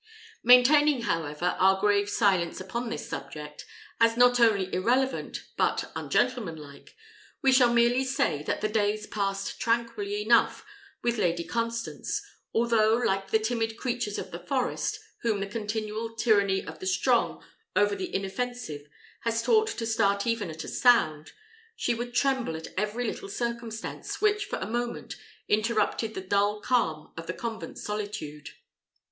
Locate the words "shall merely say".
7.51-8.41